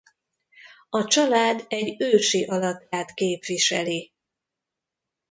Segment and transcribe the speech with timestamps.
[0.89, 4.11] A család egy ősi alakját képviseli.